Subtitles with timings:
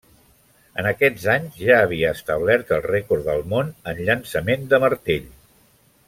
[0.83, 5.29] En aquests anys ja havia establert el rècord del món en llançament de martell.